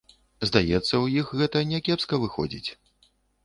[0.49, 2.69] Здаецца, у іх гэта някепска выходзіць.